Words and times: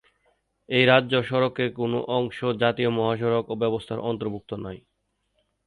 এই 0.69 0.83
রাজ্য 0.85 1.13
সড়কের 1.23 1.69
কোন 1.73 1.93
অংশ 2.17 2.37
জাতীয় 2.61 2.89
মহাসড়ক 2.89 3.45
ব্যবস্থার 3.61 3.99
অন্তর্ভুক্ত 4.01 4.51
নয়। 4.63 4.79